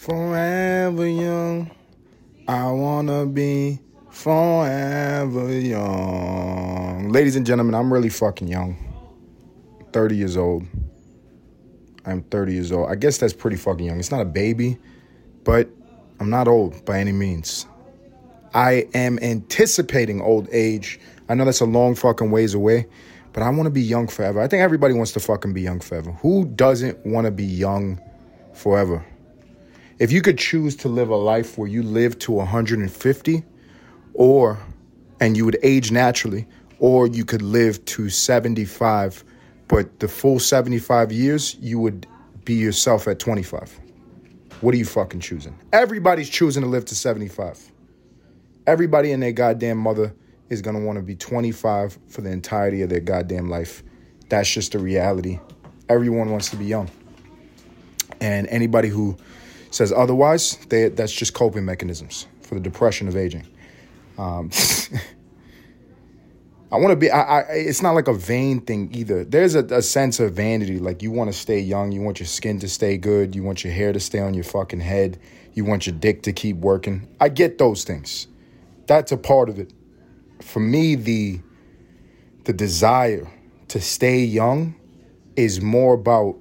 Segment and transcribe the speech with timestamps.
[0.00, 1.70] Forever young.
[2.48, 7.10] I wanna be forever young.
[7.10, 8.78] Ladies and gentlemen, I'm really fucking young.
[9.92, 10.64] 30 years old.
[12.06, 12.88] I'm 30 years old.
[12.88, 13.98] I guess that's pretty fucking young.
[13.98, 14.78] It's not a baby,
[15.44, 15.68] but
[16.18, 17.66] I'm not old by any means.
[18.54, 20.98] I am anticipating old age.
[21.28, 22.86] I know that's a long fucking ways away,
[23.34, 24.40] but I want to be young forever.
[24.40, 26.12] I think everybody wants to fucking be young forever.
[26.22, 28.00] Who doesn't want to be young
[28.54, 29.04] forever?
[30.00, 33.44] If you could choose to live a life where you live to 150
[34.14, 34.58] or
[35.20, 36.46] and you would age naturally
[36.78, 39.22] or you could live to 75
[39.68, 42.06] but the full 75 years you would
[42.46, 43.78] be yourself at 25.
[44.62, 45.54] What are you fucking choosing?
[45.70, 47.70] Everybody's choosing to live to 75.
[48.66, 50.14] Everybody and their goddamn mother
[50.48, 53.82] is gonna want to be 25 for the entirety of their goddamn life.
[54.30, 55.40] That's just the reality.
[55.90, 56.88] Everyone wants to be young.
[58.22, 59.18] And anybody who
[59.70, 63.46] says otherwise, they, that's just coping mechanisms for the depression of aging.
[64.18, 64.50] Um,
[66.72, 67.10] I want to be.
[67.10, 69.24] I, I, It's not like a vain thing either.
[69.24, 70.78] There's a, a sense of vanity.
[70.78, 71.90] Like you want to stay young.
[71.90, 73.34] You want your skin to stay good.
[73.34, 75.18] You want your hair to stay on your fucking head.
[75.52, 77.08] You want your dick to keep working.
[77.20, 78.28] I get those things.
[78.86, 79.72] That's a part of it.
[80.42, 81.40] For me, the
[82.44, 83.28] the desire
[83.68, 84.74] to stay young
[85.36, 86.36] is more about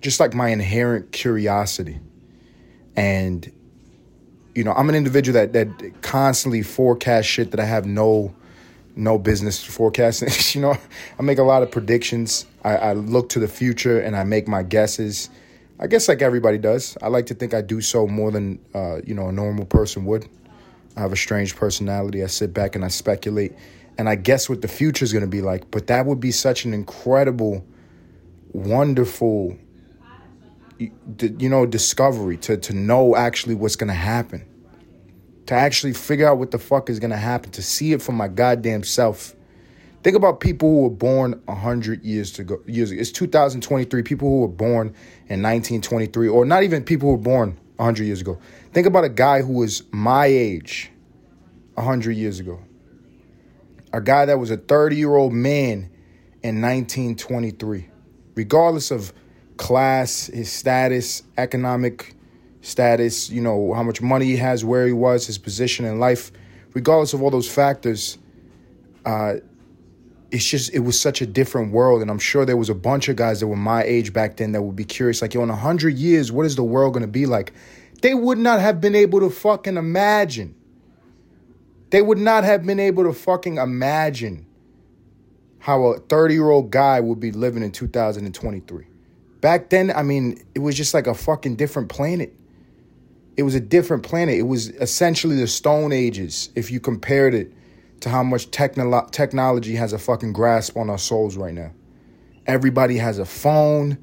[0.00, 2.00] just like my inherent curiosity
[2.96, 3.52] and
[4.54, 8.34] you know i'm an individual that that constantly forecasts shit that i have no
[8.98, 10.30] no business forecasting.
[10.54, 10.76] You know
[11.18, 12.46] i make a lot of predictions.
[12.64, 15.30] I, I look to the future and i make my guesses.
[15.78, 16.96] I guess like everybody does.
[17.02, 20.06] I like to think i do so more than uh, you know a normal person
[20.06, 20.26] would.
[20.96, 22.24] I have a strange personality.
[22.24, 23.52] I sit back and i speculate
[23.98, 25.70] and i guess what the future is going to be like.
[25.70, 27.64] But that would be such an incredible
[28.52, 29.58] wonderful
[30.78, 34.44] you know discovery to to know actually what's gonna happen.
[35.46, 38.28] To actually figure out what the fuck is gonna happen to see it for my
[38.28, 39.34] goddamn self.
[40.02, 43.00] Think about people who were born 100 years ago years ago.
[43.00, 44.88] It's 2023 people who were born
[45.28, 48.38] in 1923 or not even people who were born 100 years ago.
[48.72, 50.90] Think about a guy who was my age
[51.74, 52.60] 100 years ago.
[53.92, 55.90] A guy that was a 30 year old man
[56.42, 57.90] in 1923
[58.36, 59.12] regardless of
[59.56, 62.14] class, his status, economic
[62.60, 66.32] status, you know, how much money he has, where he was, his position in life,
[66.74, 68.18] regardless of all those factors,
[69.04, 69.34] uh,
[70.30, 72.02] it's just it was such a different world.
[72.02, 74.52] And i'm sure there was a bunch of guys that were my age back then
[74.52, 77.08] that would be curious like yo in 100 years what is the world going to
[77.08, 77.52] be like?
[78.02, 80.54] They would not have been able to fucking imagine.
[81.90, 84.46] They would not have been able to fucking imagine
[85.60, 88.86] how a 30 year old guy would be living in 2023
[89.46, 92.34] Back then, I mean, it was just like a fucking different planet.
[93.36, 94.34] It was a different planet.
[94.36, 97.52] It was essentially the Stone Ages if you compared it
[98.00, 101.70] to how much technolo- technology has a fucking grasp on our souls right now.
[102.48, 103.98] Everybody has a phone.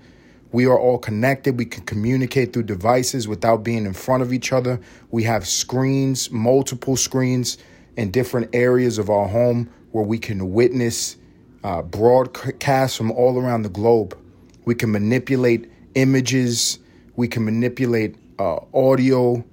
[0.54, 1.60] We are all connected.
[1.60, 4.80] We can communicate through devices without being in front of each other.
[5.12, 7.58] We have screens, multiple screens
[7.98, 11.18] in different areas of our home where we can witness
[11.66, 14.18] uh, broadcasts from all around the globe.
[14.66, 16.80] We can manipulate images.
[17.16, 19.44] We can manipulate uh, audio.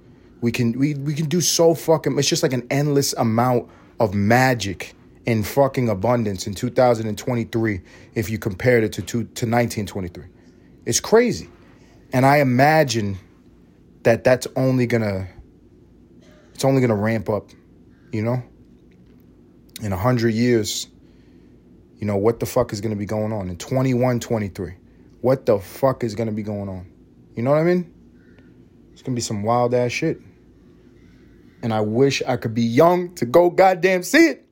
[0.41, 2.17] We can we we can do so fucking.
[2.17, 3.69] It's just like an endless amount
[3.99, 4.95] of magic
[5.25, 7.81] in fucking abundance in 2023
[8.15, 10.25] if you compared it to to, to 1923.
[10.85, 11.49] It's crazy,
[12.11, 13.19] and I imagine
[14.03, 15.27] that that's only gonna
[16.53, 17.49] it's only gonna ramp up.
[18.11, 18.43] You know,
[19.81, 20.87] in a hundred years,
[21.99, 24.75] you know what the fuck is gonna be going on in 21, 23
[25.21, 26.91] what the fuck is gonna be going on.
[27.35, 27.93] You know what I mean?
[28.93, 30.19] It's gonna be some wild ass shit.
[31.63, 34.47] And I wish I could be young to go goddamn see it.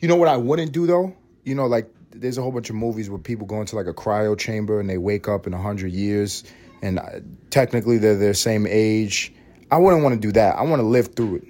[0.00, 1.16] You know what I wouldn't do though?
[1.44, 3.94] You know, like there's a whole bunch of movies where people go into like a
[3.94, 6.44] cryo chamber and they wake up in hundred years,
[6.82, 9.32] and uh, technically they're their same age.
[9.70, 10.56] I wouldn't want to do that.
[10.56, 11.44] I want to live through it.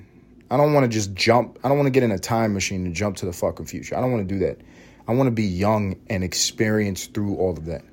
[0.50, 1.58] I don't want to just jump.
[1.64, 3.96] I don't want to get in a time machine and jump to the fucking future.
[3.96, 4.58] I don't want to do that.
[5.06, 7.84] I want to be young and experience through all of that.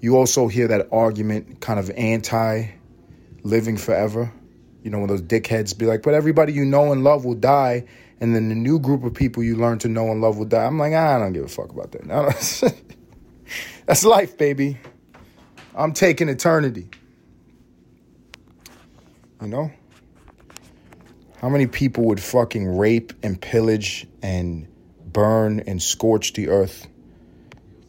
[0.00, 2.68] You also hear that argument kind of anti
[3.42, 4.32] living forever.
[4.82, 7.86] You know, when those dickheads be like, but everybody you know and love will die,
[8.20, 10.64] and then the new group of people you learn to know and love will die.
[10.64, 12.06] I'm like, I don't give a fuck about that.
[13.86, 14.78] That's life, baby.
[15.74, 16.88] I'm taking eternity.
[19.40, 19.70] You know?
[21.40, 24.66] How many people would fucking rape and pillage and
[25.04, 26.86] burn and scorch the earth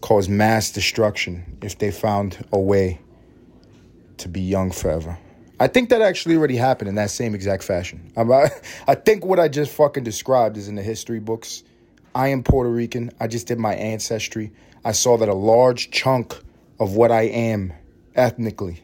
[0.02, 3.00] cause mass destruction if they found a way
[4.18, 5.18] to be young forever.
[5.60, 8.12] I think that actually already happened in that same exact fashion.
[8.18, 8.50] I,
[8.88, 11.64] I think what I just fucking described is in the history books.
[12.14, 13.12] I am Puerto Rican.
[13.20, 14.52] I just did my ancestry.
[14.86, 16.36] I saw that a large chunk
[16.80, 17.74] of what I am
[18.16, 18.84] ethnically,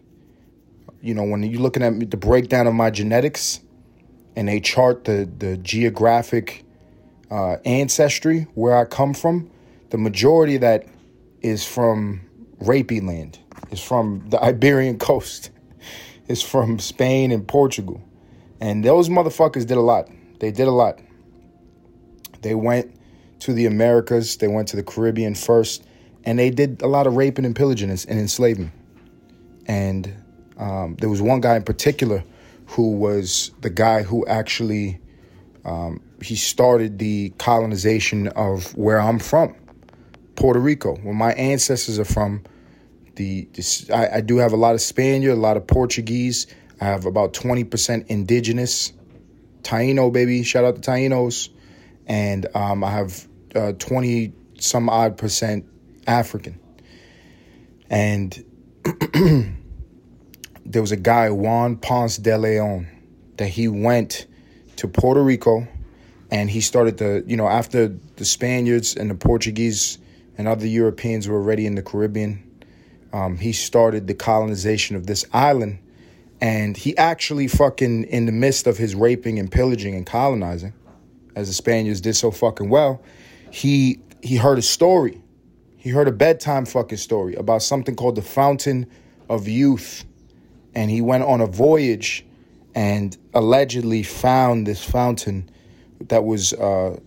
[1.01, 3.59] you know, when you're looking at the breakdown of my genetics
[4.35, 6.63] and they chart the, the geographic
[7.29, 9.49] uh, ancestry where I come from,
[9.89, 10.85] the majority of that
[11.43, 12.21] is from
[12.59, 13.37] rapey land,
[13.71, 15.51] is from the Iberian coast
[16.27, 18.01] is from Spain and Portugal.
[18.59, 20.09] And those motherfuckers did a lot.
[20.39, 20.99] They did a lot.
[22.41, 22.95] They went
[23.39, 25.83] to the Americas, they went to the Caribbean first,
[26.23, 28.71] and they did a lot of raping and pillaging and enslaving.
[29.65, 30.13] And
[30.57, 32.23] um, there was one guy in particular
[32.67, 34.99] who was the guy who actually
[35.65, 39.55] um, he started the colonization of where I'm from,
[40.35, 42.43] Puerto Rico, where my ancestors are from
[43.15, 43.47] the,
[43.93, 46.47] I, I, do have a lot of Spaniard, a lot of Portuguese.
[46.81, 48.91] I have about 20% indigenous.
[49.61, 50.43] Taino, baby.
[50.43, 51.49] Shout out to Tainos.
[52.07, 55.65] And um, I have uh, 20 some odd percent
[56.07, 56.59] African.
[57.89, 58.43] And
[60.65, 62.87] there was a guy, Juan Ponce de Leon,
[63.37, 64.25] that he went
[64.77, 65.67] to Puerto Rico
[66.31, 69.99] and he started the, you know, after the Spaniards and the Portuguese
[70.37, 72.43] and other Europeans were already in the Caribbean,
[73.11, 75.79] um, he started the colonization of this island.
[76.41, 80.73] And he actually fucking, in the midst of his raping and pillaging and colonizing,
[81.35, 83.01] as the Spaniards did so fucking well,
[83.51, 85.21] he he heard a story.
[85.77, 88.87] He heard a bedtime fucking story about something called the Fountain
[89.29, 90.05] of Youth.
[90.73, 92.25] And he went on a voyage
[92.73, 95.49] and allegedly found this fountain
[96.07, 96.99] that was uh,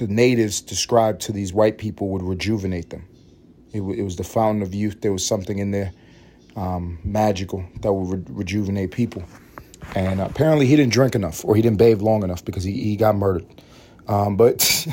[0.00, 3.06] the natives described to these white people would rejuvenate them.
[3.72, 5.02] It, it was the fountain of youth.
[5.02, 5.92] There was something in there
[6.56, 9.22] um, magical that would re- rejuvenate people.
[9.94, 12.96] And apparently, he didn't drink enough or he didn't bathe long enough because he, he
[12.96, 13.46] got murdered.
[14.08, 14.86] Um, but,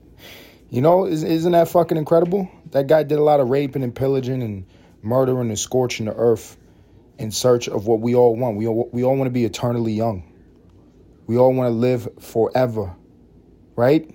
[0.70, 2.50] you know, isn't that fucking incredible?
[2.72, 4.66] That guy did a lot of raping and pillaging and
[5.00, 6.58] murdering and scorching the earth
[7.18, 8.58] in search of what we all want.
[8.58, 10.30] We all, we all want to be eternally young.
[11.26, 12.94] We all want to live forever,
[13.74, 14.14] right?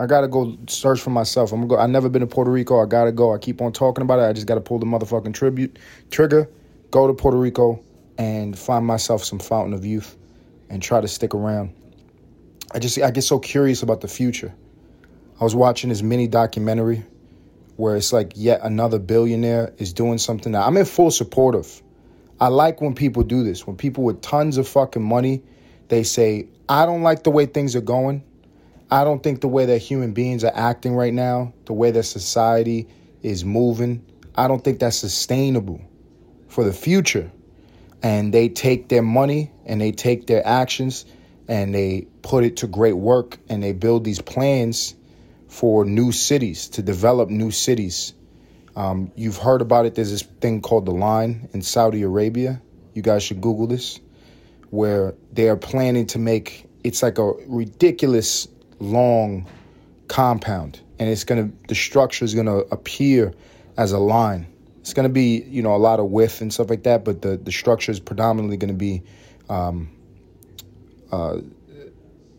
[0.00, 1.52] I gotta go search for myself.
[1.52, 1.78] I'm gonna go.
[1.78, 2.80] I've never been to Puerto Rico.
[2.80, 3.34] I gotta go.
[3.34, 4.22] I keep on talking about it.
[4.22, 5.78] I just gotta pull the motherfucking tribute
[6.10, 6.48] trigger,
[6.90, 7.82] go to Puerto Rico,
[8.16, 10.16] and find myself some fountain of youth,
[10.70, 11.74] and try to stick around.
[12.72, 14.54] I just I get so curious about the future.
[15.40, 17.04] I was watching this mini documentary
[17.76, 21.82] where it's like yet another billionaire is doing something that I'm in full support of.
[22.40, 23.66] I like when people do this.
[23.66, 25.42] When people with tons of fucking money,
[25.88, 28.24] they say, I don't like the way things are going.
[28.90, 32.04] I don't think the way that human beings are acting right now, the way that
[32.04, 32.88] society
[33.22, 34.04] is moving,
[34.34, 35.80] I don't think that's sustainable
[36.48, 37.30] for the future.
[38.02, 41.04] And they take their money and they take their actions
[41.48, 44.94] and they put it to great work and they build these plans
[45.48, 48.14] for new cities, to develop new cities.
[48.76, 49.94] Um, you've heard about it.
[49.94, 52.62] There's this thing called the Line in Saudi Arabia.
[52.94, 53.98] You guys should Google this,
[54.70, 58.46] where they are planning to make it's like a ridiculous
[58.80, 59.46] long
[60.08, 63.32] compound and it's going to the structure is going to appear
[63.76, 64.46] as a line.
[64.80, 67.22] It's going to be you know a lot of width and stuff like that but
[67.22, 69.02] the the structure is predominantly going to be
[69.48, 69.90] um,
[71.12, 71.38] uh,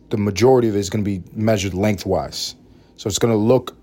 [0.10, 2.56] the majority of it is going to be measured lengthwise.
[2.98, 3.76] So it's going to look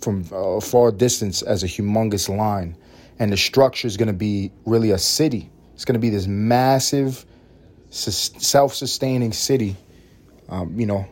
[0.00, 2.76] from a far distance as a humongous line
[3.18, 5.50] and the structure is going to be really a city.
[5.74, 7.24] It's going to be this massive
[7.90, 9.76] self-sustaining city
[10.48, 11.06] um, you know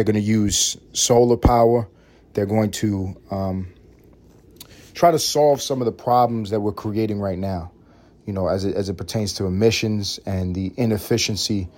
[0.00, 1.86] they're going to use solar power.
[2.32, 3.68] They're going to um,
[4.94, 7.70] try to solve some of the problems that we're creating right now,
[8.24, 11.68] you know, as it, as it pertains to emissions and the inefficiency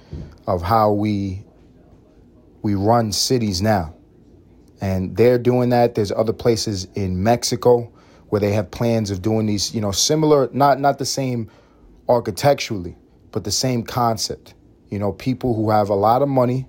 [0.47, 1.45] of how we
[2.63, 3.93] we run cities now.
[4.81, 5.97] And they're doing that.
[5.97, 7.93] There's other places in Mexico
[8.29, 11.51] where they have plans of doing these, you know, similar, not not the same
[12.09, 12.97] architecturally,
[13.33, 14.55] but the same concept.
[14.91, 16.69] You know, people who have a lot of money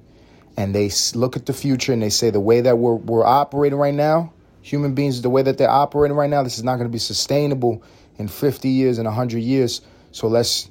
[0.57, 3.79] and they look at the future and they say the way that we're, we're operating
[3.79, 6.88] right now, human beings, the way that they're operating right now, this is not going
[6.88, 7.83] to be sustainable
[8.17, 9.81] in 50 years and 100 years.
[10.12, 10.69] So let's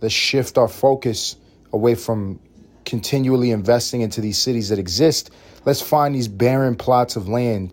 [0.00, 1.36] let's shift our focus
[1.72, 2.40] away from
[2.84, 5.30] continually investing into these cities that exist.
[5.64, 7.72] Let's find these barren plots of land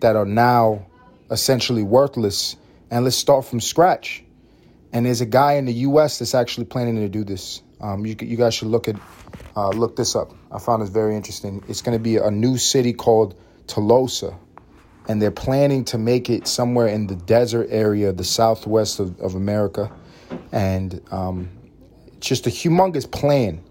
[0.00, 0.86] that are now
[1.30, 2.56] essentially worthless
[2.90, 4.22] and let's start from scratch.
[4.92, 7.60] And there's a guy in the US that's actually planning to do this.
[7.84, 8.96] Um, you, you guys should look at
[9.56, 10.32] uh, look this up.
[10.50, 11.62] I found this very interesting.
[11.68, 13.34] It's going to be a new city called
[13.66, 14.34] Telosa,
[15.08, 19.34] and they're planning to make it somewhere in the desert area, the southwest of, of
[19.34, 19.92] America.
[20.52, 21.50] and um,
[22.20, 23.62] just a humongous plan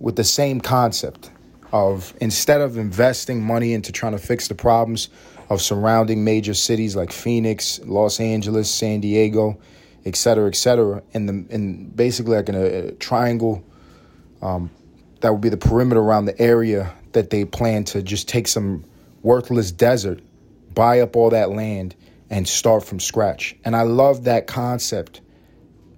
[0.00, 1.30] with the same concept
[1.72, 5.08] of instead of investing money into trying to fix the problems
[5.48, 9.58] of surrounding major cities like Phoenix, Los Angeles, San Diego,
[10.04, 13.64] et cetera, et cetera, in the in basically like in a, a triangle
[14.40, 14.70] um,
[15.20, 18.84] that would be the perimeter around the area that they plan to just take some
[19.22, 20.20] worthless desert,
[20.74, 21.94] buy up all that land,
[22.28, 23.54] and start from scratch.
[23.64, 25.20] And I love that concept.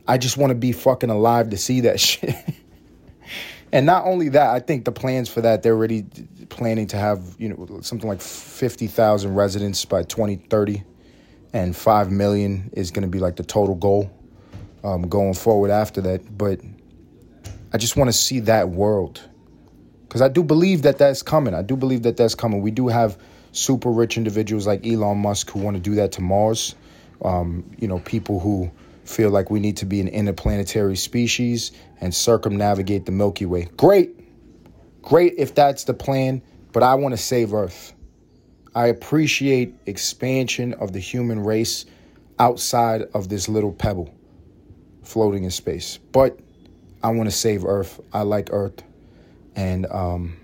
[0.06, 2.34] I just want to be fucking alive to see that shit.
[3.72, 6.04] and not only that, I think the plans for that they're already
[6.50, 10.82] planning to have you know something like fifty thousand residents by twenty thirty,
[11.54, 14.10] and five million is going to be like the total goal
[14.82, 16.36] um, going forward after that.
[16.36, 16.60] But
[17.72, 19.22] I just want to see that world
[20.02, 21.54] because I do believe that that's coming.
[21.54, 22.60] I do believe that that's coming.
[22.60, 23.16] We do have
[23.52, 26.74] super rich individuals like Elon Musk who want to do that to Mars.
[27.24, 28.70] Um, you know, people who
[29.04, 31.70] feel like we need to be an interplanetary species
[32.00, 33.68] and circumnavigate the Milky Way.
[33.76, 34.18] Great.
[35.02, 36.42] Great if that's the plan,
[36.72, 37.94] but I want to save Earth.
[38.74, 41.86] I appreciate expansion of the human race
[42.38, 44.12] outside of this little pebble
[45.02, 45.98] floating in space.
[46.12, 46.38] But
[47.02, 48.00] I want to save Earth.
[48.12, 48.82] I like Earth.
[49.54, 50.36] And um,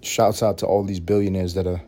[0.00, 1.82] shouts out to all these billionaires that are,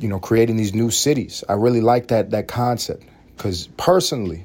[0.00, 1.44] you know, creating these new cities.
[1.48, 3.04] I really like that that concept
[3.36, 4.44] because personally,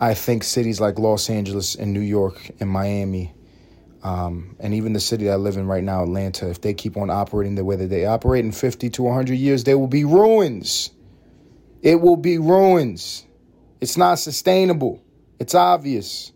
[0.00, 3.32] I think cities like Los Angeles and New York and Miami,
[4.02, 7.10] um, and even the city I live in right now, Atlanta, if they keep on
[7.10, 10.90] operating the way that they operate in 50 to 100 years, they will be ruins.
[11.82, 13.26] It will be ruins.
[13.80, 15.02] It's not sustainable.
[15.38, 16.32] It's obvious.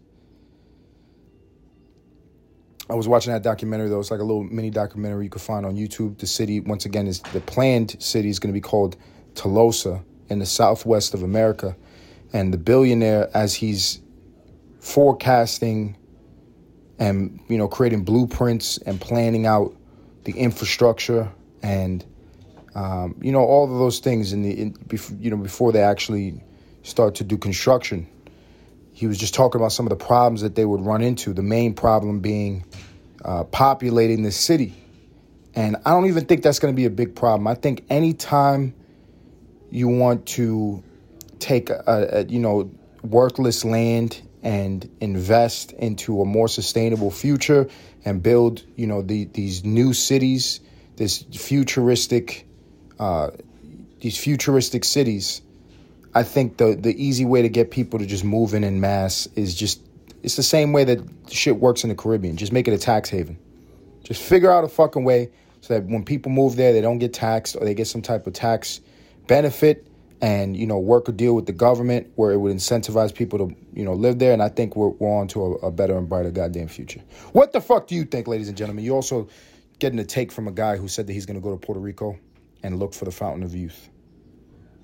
[2.88, 4.00] I was watching that documentary though.
[4.00, 6.18] It's like a little mini documentary you can find on YouTube.
[6.18, 8.96] The city, once again, is the planned city is going to be called
[9.34, 11.76] Telosa in the southwest of America.
[12.32, 14.02] And the billionaire, as he's
[14.80, 15.96] forecasting
[16.98, 19.74] and you know creating blueprints and planning out
[20.24, 21.30] the infrastructure
[21.62, 22.04] and
[22.74, 24.76] um, you know all of those things in the in,
[25.18, 26.42] you know before they actually
[26.82, 28.06] start to do construction
[28.94, 31.34] he was just talking about some of the problems that they would run into.
[31.34, 32.64] The main problem being
[33.24, 34.72] uh, populating the city.
[35.56, 37.48] And I don't even think that's going to be a big problem.
[37.48, 38.72] I think anytime
[39.70, 40.82] you want to
[41.40, 42.70] take a, a, you know
[43.02, 47.68] worthless land and invest into a more sustainable future
[48.04, 50.60] and build you know the, these new cities,
[50.96, 52.46] this futuristic,
[53.00, 53.30] uh,
[54.00, 55.42] these futuristic cities
[56.14, 59.26] I think the the easy way to get people to just move in in mass
[59.34, 59.80] is just
[60.22, 62.36] it's the same way that shit works in the Caribbean.
[62.36, 63.36] Just make it a tax haven.
[64.04, 67.12] Just figure out a fucking way so that when people move there, they don't get
[67.12, 68.80] taxed or they get some type of tax
[69.26, 69.86] benefit
[70.24, 73.56] and you know work a deal with the government where it would incentivize people to
[73.74, 76.08] you know live there and i think we're, we're on to a, a, better and
[76.08, 77.00] brighter goddamn future.
[77.32, 78.84] What the fuck do you think ladies and gentlemen?
[78.84, 79.28] You also
[79.78, 81.80] getting a take from a guy who said that he's going to go to puerto
[81.80, 82.18] rico
[82.62, 83.90] and look for the fountain of youth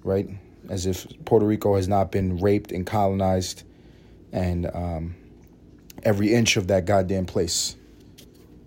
[0.02, 0.28] right?
[0.68, 3.64] As if Puerto Rico has not been raped and colonized,
[4.32, 5.14] and um,
[6.02, 7.76] every inch of that goddamn place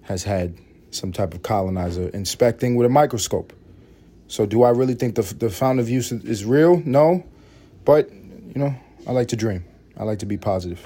[0.02, 0.58] has had
[0.92, 3.54] some type of colonizer inspecting with a microscope.
[4.28, 6.82] So, do I really think the the fountain of youth is real?
[6.86, 7.24] No,
[7.86, 8.76] but you know,
[9.08, 9.66] I like to dream.
[9.98, 10.86] I like to be positive.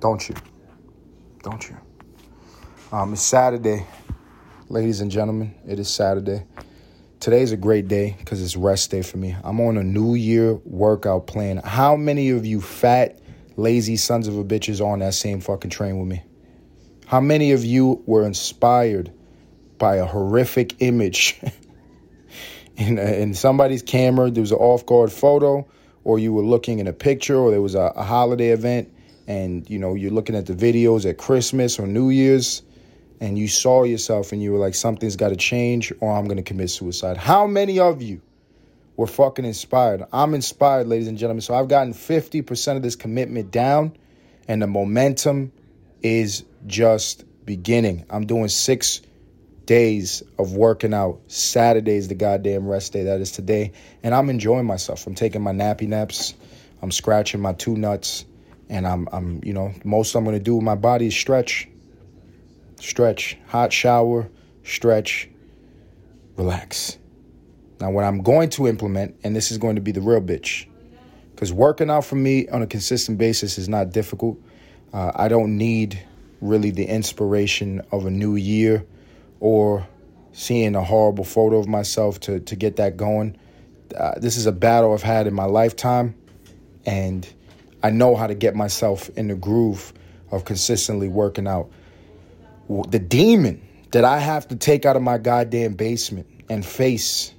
[0.00, 0.34] Don't you?
[1.42, 1.76] Don't you?
[2.92, 3.86] Um, it's Saturday,
[4.68, 5.54] ladies and gentlemen.
[5.66, 6.44] It is Saturday.
[7.20, 9.36] Today's a great day because it's rest day for me.
[9.44, 11.58] I'm on a new year workout plan.
[11.58, 13.20] How many of you fat,
[13.56, 16.22] lazy sons of a bitches on that same fucking train with me?
[17.06, 19.12] How many of you were inspired
[19.76, 21.40] by a horrific image
[22.80, 24.30] in, uh, in somebody's camera?
[24.30, 25.68] There was an off guard photo,
[26.04, 28.92] or you were looking in a picture, or there was a, a holiday event,
[29.28, 32.62] and you know you're looking at the videos at Christmas or New Year's
[33.20, 36.42] and you saw yourself and you were like, something's got to change or I'm to
[36.42, 37.18] commit suicide.
[37.18, 38.22] How many of you
[38.96, 40.04] were fucking inspired?
[40.12, 41.42] I'm inspired, ladies and gentlemen.
[41.42, 43.96] So I've gotten 50% of this commitment down,
[44.48, 45.52] and the momentum
[46.02, 48.06] is just beginning.
[48.08, 49.02] I'm doing six
[49.70, 51.20] days of working out.
[51.28, 53.04] Saturday's the goddamn rest day.
[53.04, 53.70] That is today.
[54.02, 55.06] And I'm enjoying myself.
[55.06, 56.34] I'm taking my nappy naps.
[56.82, 58.24] I'm scratching my two nuts.
[58.68, 61.68] And I'm, I'm, you know, most I'm going to do with my body is stretch
[62.80, 64.28] stretch, hot shower,
[64.64, 65.28] stretch,
[66.36, 66.98] relax.
[67.80, 70.66] Now, what I'm going to implement, and this is going to be the real bitch,
[71.34, 74.38] because working out for me on a consistent basis is not difficult.
[74.92, 76.02] Uh, I don't need
[76.40, 78.84] really the inspiration of a new year
[79.40, 79.86] or
[80.32, 83.36] seeing a horrible photo of myself to, to get that going.
[83.96, 86.14] Uh, this is a battle I've had in my lifetime,
[86.86, 87.28] and
[87.82, 89.92] I know how to get myself in the groove
[90.30, 91.70] of consistently working out.
[92.68, 97.32] The demon that I have to take out of my goddamn basement and face,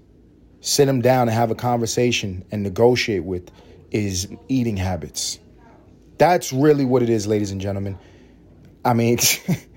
[0.59, 3.49] sit him down and have a conversation and negotiate with
[3.91, 5.39] is eating habits.
[6.17, 7.97] That's really what it is, ladies and gentlemen.
[8.83, 9.17] I mean,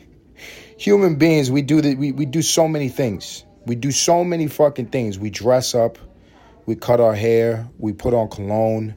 [0.76, 1.98] human beings, we do that.
[1.98, 3.44] We, we do so many things.
[3.66, 5.18] We do so many fucking things.
[5.18, 5.98] We dress up,
[6.66, 8.94] we cut our hair, we put on cologne,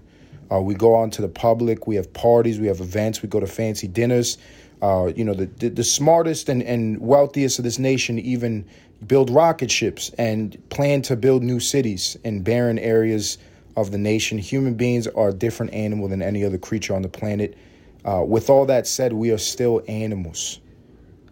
[0.51, 3.39] uh, we go on to the public, we have parties, we have events, we go
[3.39, 4.37] to fancy dinners.
[4.81, 8.65] Uh, you know, the, the, the smartest and, and wealthiest of this nation even
[9.05, 13.37] build rocket ships and plan to build new cities in barren areas
[13.75, 14.37] of the nation.
[14.37, 17.57] Human beings are a different animal than any other creature on the planet.
[18.05, 20.59] Uh, with all that said, we are still animals.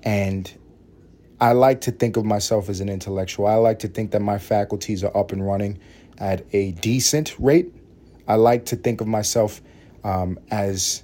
[0.05, 0.51] And
[1.41, 3.47] I like to think of myself as an intellectual.
[3.47, 5.79] I like to think that my faculties are up and running
[6.17, 7.73] at a decent rate.
[8.27, 9.61] I like to think of myself
[10.03, 11.03] um, as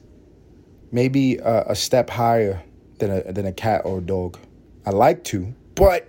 [0.91, 2.63] maybe a, a, step higher
[3.00, 4.38] than a, than a cat or a dog.
[4.86, 6.08] I like to, but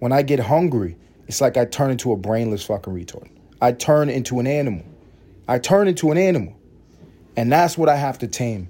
[0.00, 3.28] when I get hungry, it's like I turn into a brainless fucking retard.
[3.60, 4.84] I turn into an animal.
[5.48, 6.56] I turn into an animal.
[7.36, 8.68] And that's what I have to tame.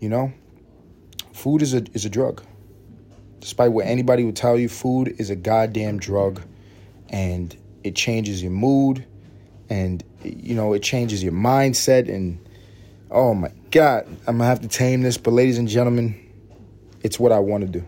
[0.00, 0.32] You know?
[1.32, 2.42] Food is a is a drug.
[3.40, 6.42] Despite what anybody would tell you, food is a goddamn drug
[7.08, 9.04] and it changes your mood
[9.68, 12.38] and you know, it changes your mindset and
[13.10, 16.14] oh my god, I'm going to have to tame this, but ladies and gentlemen,
[17.02, 17.84] it's what I want to do.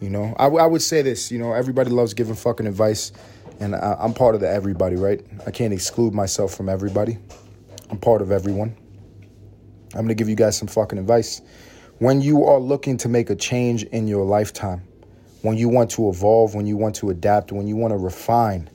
[0.00, 3.12] You know, I, I would say this, you know, everybody loves giving fucking advice
[3.60, 5.24] and I, I'm part of the everybody, right?
[5.46, 7.18] I can't exclude myself from everybody.
[7.90, 8.76] I'm part of everyone.
[9.94, 11.40] I'm to give you guys some fucking advice.
[11.98, 14.82] When you are looking to make a change in your lifetime,
[15.42, 18.68] when you want to evolve, when you want to adapt, when you want to refine,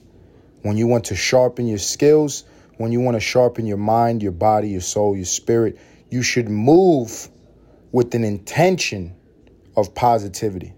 [0.61, 2.45] when you want to sharpen your skills,
[2.77, 5.77] when you want to sharpen your mind, your body, your soul, your spirit,
[6.09, 7.29] you should move
[7.91, 9.13] with an intention
[9.75, 10.73] of positivity.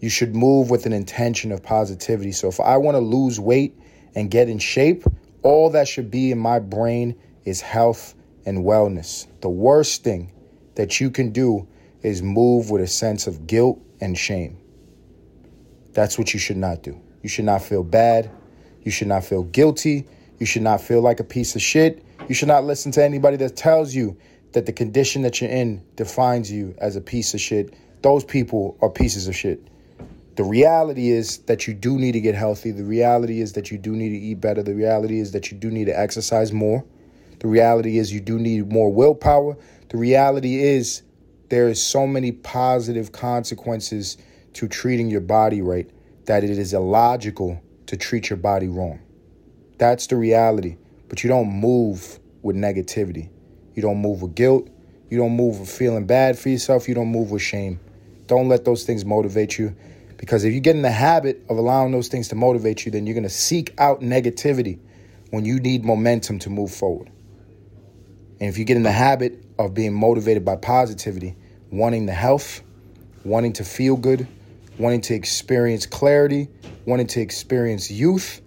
[0.00, 2.32] You should move with an intention of positivity.
[2.32, 3.78] So if I want to lose weight
[4.16, 5.04] and get in shape,
[5.42, 9.28] all that should be in my brain is health and wellness.
[9.42, 10.32] The worst thing
[10.74, 11.66] that you can do
[12.02, 14.58] is move with a sense of guilt and shame.
[15.92, 17.00] That's what you should not do.
[17.22, 18.30] You should not feel bad.
[18.82, 20.06] You should not feel guilty.
[20.38, 22.04] You should not feel like a piece of shit.
[22.28, 24.16] You should not listen to anybody that tells you
[24.52, 27.74] that the condition that you're in defines you as a piece of shit.
[28.02, 29.66] Those people are pieces of shit.
[30.36, 32.72] The reality is that you do need to get healthy.
[32.72, 34.62] The reality is that you do need to eat better.
[34.62, 36.84] The reality is that you do need to exercise more.
[37.38, 39.56] The reality is you do need more willpower.
[39.88, 41.02] The reality is
[41.48, 44.16] there is so many positive consequences
[44.54, 45.88] to treating your body right
[46.26, 49.00] that it is illogical to treat your body wrong.
[49.78, 50.76] That's the reality.
[51.08, 53.28] But you don't move with negativity.
[53.74, 54.68] You don't move with guilt.
[55.10, 56.88] You don't move with feeling bad for yourself.
[56.88, 57.78] You don't move with shame.
[58.26, 59.76] Don't let those things motivate you.
[60.16, 63.06] Because if you get in the habit of allowing those things to motivate you, then
[63.06, 64.78] you're going to seek out negativity
[65.30, 67.10] when you need momentum to move forward.
[68.44, 71.34] And if you get in the habit of being motivated by positivity,
[71.70, 72.60] wanting the health,
[73.24, 74.28] wanting to feel good,
[74.76, 76.48] wanting to experience clarity,
[76.84, 78.42] wanting to experience youth,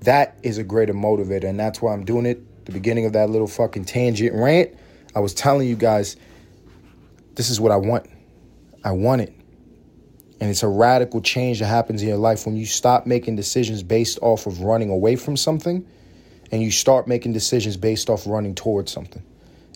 [0.00, 1.44] that is a greater motivator.
[1.44, 2.66] And that's why I'm doing it.
[2.66, 4.76] The beginning of that little fucking tangent rant,
[5.14, 6.16] I was telling you guys,
[7.34, 8.10] this is what I want.
[8.84, 9.32] I want it.
[10.42, 13.82] And it's a radical change that happens in your life when you stop making decisions
[13.82, 15.86] based off of running away from something
[16.52, 19.22] and you start making decisions based off running towards something.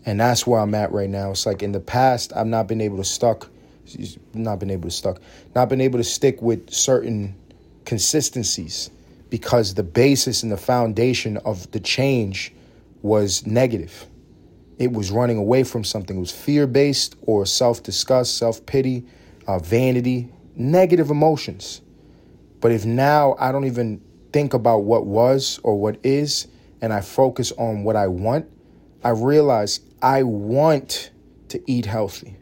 [0.04, 1.30] And that's where I'm at right now.
[1.32, 3.48] It's like in the past, I've not been able to stuck,
[4.34, 5.20] not been able to stuck,
[5.54, 7.34] not been able to stick with certain
[7.86, 8.90] consistencies
[9.30, 12.54] because the basis and the foundation of the change
[13.02, 14.06] was negative.
[14.78, 16.16] It was running away from something.
[16.16, 19.06] It was fear based or self disgust, self pity,
[19.46, 21.80] uh, vanity, negative emotions.
[22.60, 26.46] But if now I don't even think about what was or what is,
[26.80, 28.50] and I focus on what I want,
[29.02, 31.10] I realize I want
[31.48, 32.36] to eat healthy.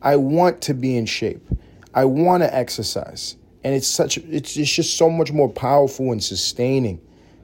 [0.00, 1.46] I want to be in shape.
[1.94, 3.36] I want to exercise.
[3.64, 7.00] And it's such it's, it's just so much more powerful and sustaining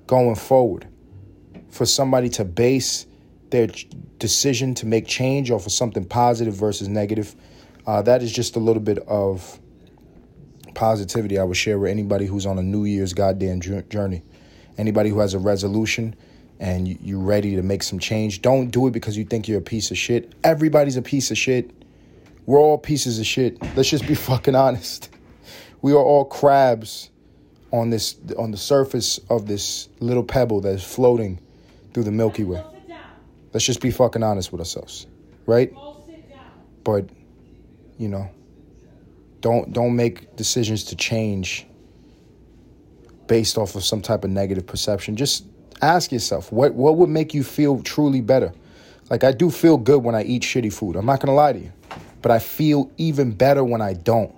[0.06, 0.88] going forward
[1.70, 3.06] for somebody to base
[3.50, 3.68] their
[4.18, 7.34] decision to make change off of something positive versus negative.
[7.86, 9.58] Uh, that is just a little bit of
[10.74, 14.22] positivity I would share with anybody who's on a New Year's goddamn journey.
[14.78, 16.14] Anybody who has a resolution
[16.60, 19.62] and you're ready to make some change, don't do it because you think you're a
[19.62, 20.32] piece of shit.
[20.42, 21.70] Everybody's a piece of shit.
[22.46, 23.60] We're all pieces of shit.
[23.76, 25.10] Let's just be fucking honest.
[25.82, 27.10] We are all crabs
[27.70, 31.38] on this on the surface of this little pebble that is floating
[31.92, 32.64] through the Milky Way.
[33.52, 35.06] Let's just be fucking honest with ourselves,
[35.46, 35.72] right?
[36.84, 37.10] But,
[37.98, 38.30] you know,
[39.40, 41.66] don't don't make decisions to change
[43.28, 45.14] based off of some type of negative perception.
[45.14, 45.46] Just
[45.80, 48.52] ask yourself what what would make you feel truly better.
[49.10, 50.96] Like I do feel good when I eat shitty food.
[50.96, 51.72] I'm not gonna lie to you,
[52.20, 54.34] but I feel even better when I don't.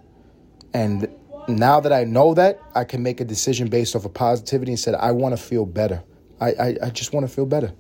[0.75, 1.09] And
[1.49, 4.79] now that I know that, I can make a decision based off of positivity and
[4.79, 6.03] said I want to feel better.
[6.41, 7.73] I I, I just want to feel better,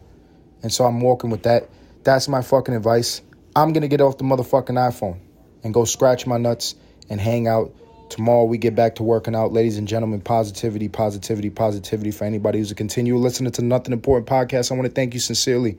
[0.62, 1.68] and so I'm walking with that.
[2.02, 3.20] That's my fucking advice.
[3.54, 5.18] I'm gonna get off the motherfucking iPhone
[5.62, 6.74] and go scratch my nuts
[7.08, 7.74] and hang out.
[8.10, 9.52] Tomorrow we get back to working out.
[9.52, 14.28] Ladies and gentlemen, positivity, positivity, positivity for anybody who's a continual listener to Nothing Important
[14.28, 14.72] podcast.
[14.72, 15.78] I want to thank you sincerely.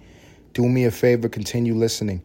[0.54, 2.24] Do me a favor, continue listening.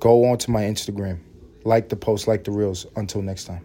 [0.00, 1.18] Go on to my Instagram.
[1.64, 2.86] Like the post, like the reels.
[2.94, 3.64] Until next time.